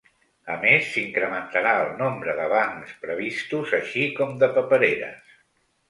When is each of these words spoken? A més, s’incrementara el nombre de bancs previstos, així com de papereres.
A 0.53 0.53
més, 0.61 0.87
s’incrementara 0.93 1.75
el 1.83 1.93
nombre 2.01 2.35
de 2.41 2.49
bancs 2.55 2.97
previstos, 3.07 3.79
així 3.83 4.11
com 4.19 4.37
de 4.45 4.55
papereres. 4.61 5.41